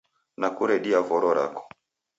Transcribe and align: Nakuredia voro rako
Nakuredia 0.39 0.99
voro 1.13 1.29
rako 1.41 1.63